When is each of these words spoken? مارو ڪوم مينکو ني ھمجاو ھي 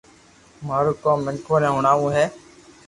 مارو 0.67 0.91
ڪوم 1.03 1.19
مينکو 1.25 1.55
ني 1.61 1.67
ھمجاو 1.71 2.05
ھي 2.15 2.25